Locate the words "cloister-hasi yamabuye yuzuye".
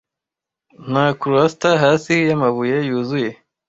1.21-3.29